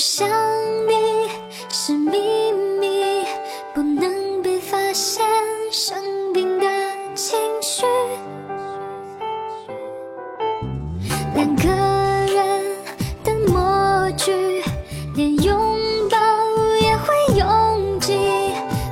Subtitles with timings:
[0.00, 0.26] 想
[0.88, 1.28] 你
[1.68, 3.22] 是秘密
[3.74, 5.22] 不能被发现
[5.70, 6.66] 生病的
[7.14, 7.84] 情绪。
[11.34, 11.68] 两个
[12.32, 12.64] 人
[13.22, 14.32] 的默剧
[15.14, 15.54] 连拥
[16.08, 16.16] 抱
[16.80, 18.16] 也会拥挤。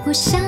[0.06, 0.38] 我想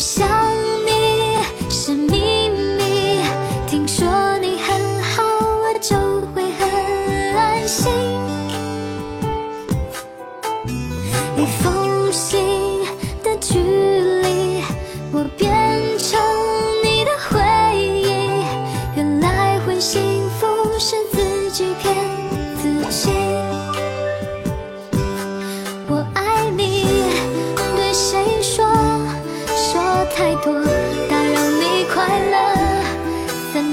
[0.00, 0.26] 想
[0.86, 1.36] 你
[1.68, 3.20] 是秘密。
[3.68, 4.08] 听说
[4.38, 5.22] 你很好
[5.62, 5.94] 我就
[6.32, 7.92] 会很安心。
[11.36, 12.40] 一封信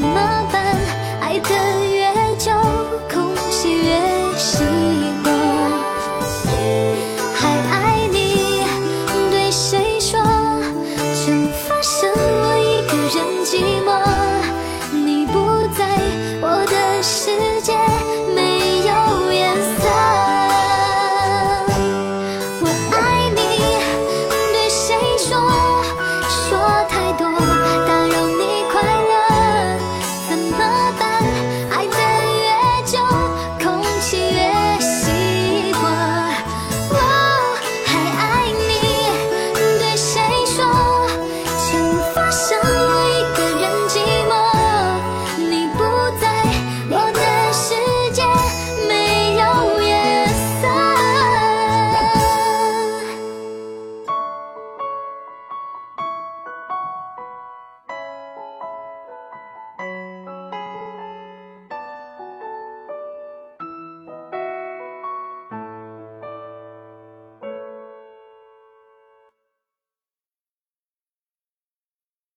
[0.07, 0.73] 怎么办
[1.19, 1.87] 爱的